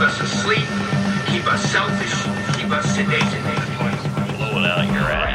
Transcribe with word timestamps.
keep 0.00 0.08
us 0.08 0.20
asleep, 0.22 0.66
keep 1.26 1.46
us 1.46 1.62
selfish, 1.70 2.22
keep 2.56 2.70
us 2.72 2.86
sedated. 2.96 4.38
Blowing 4.38 4.64
out 4.64 4.86
your 4.86 5.02
ass. 5.02 5.29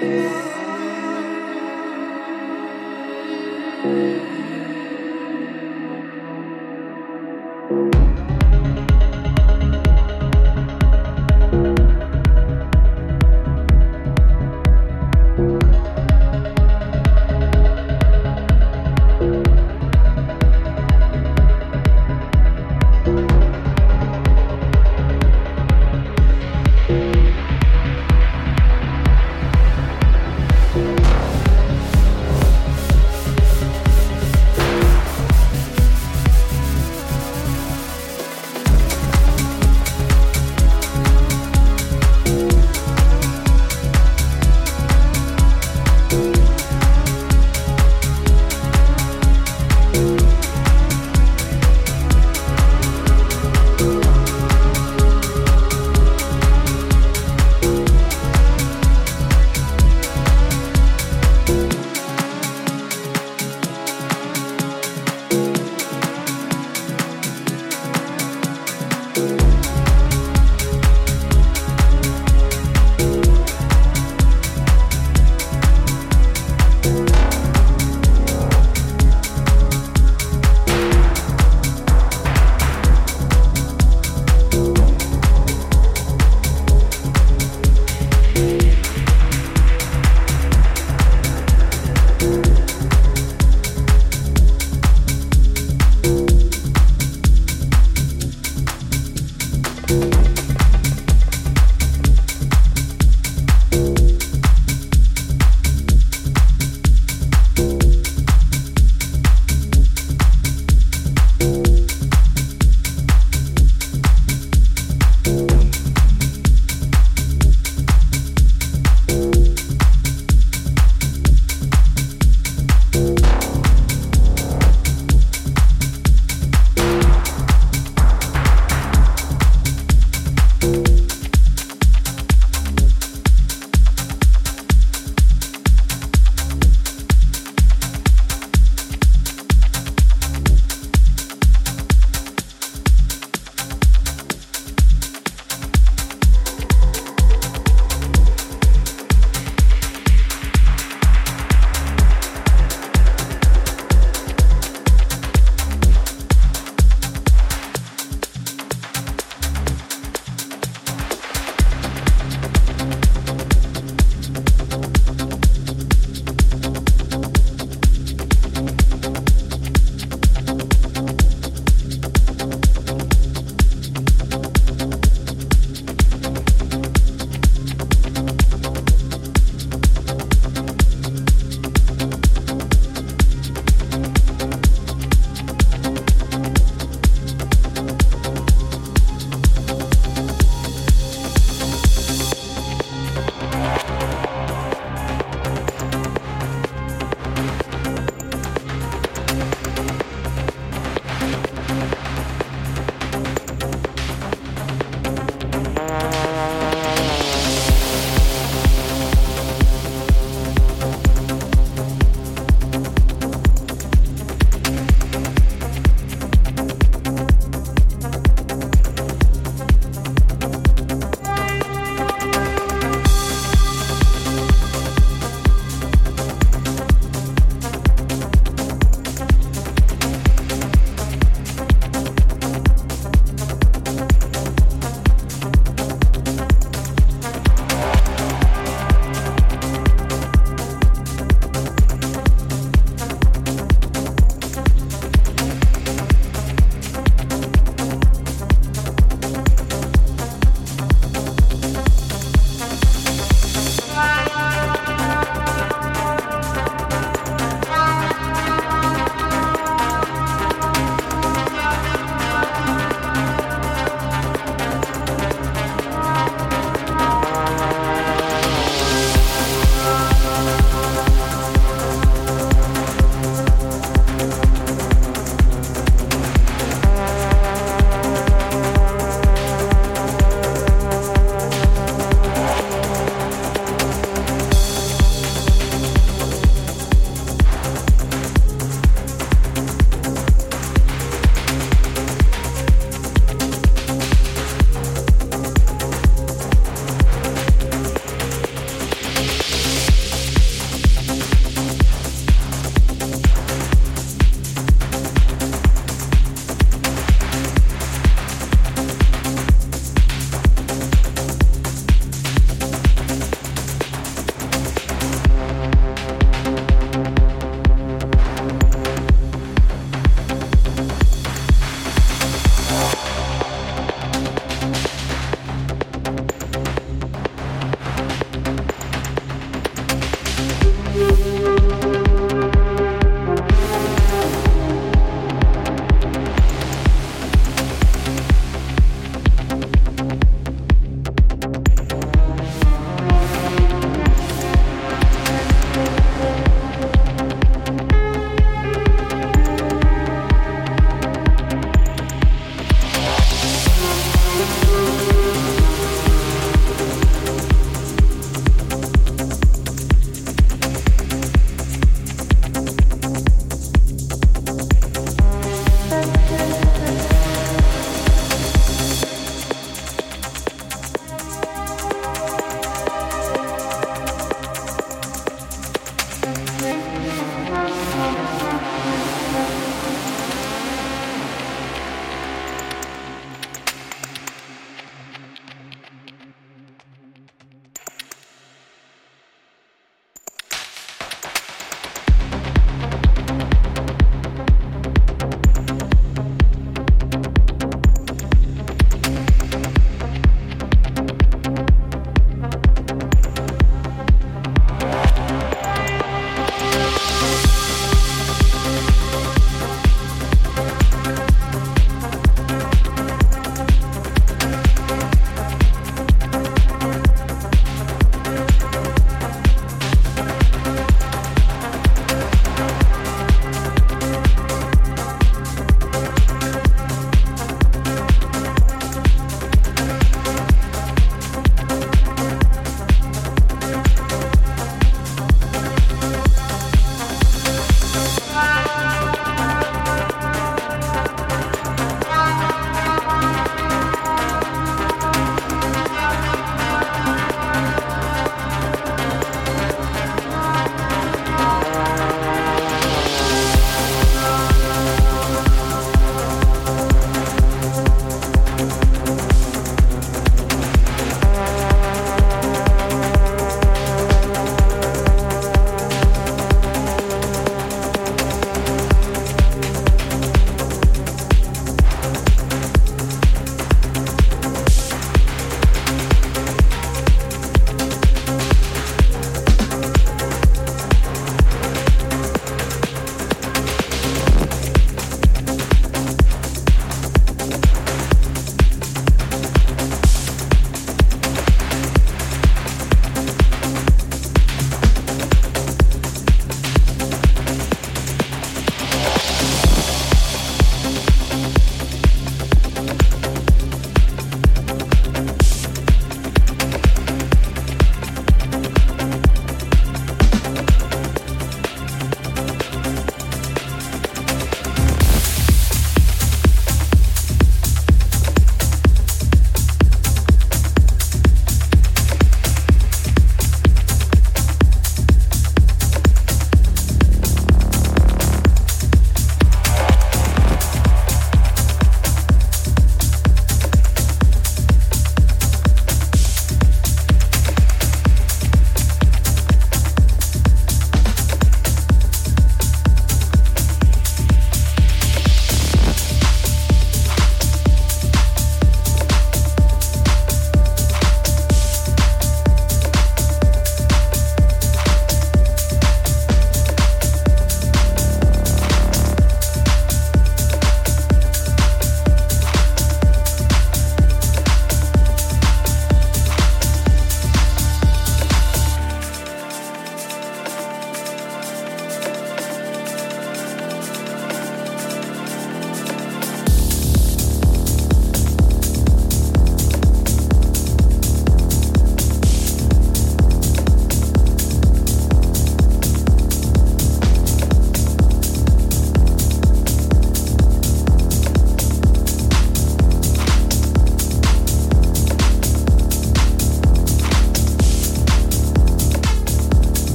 Thank. 0.00 0.57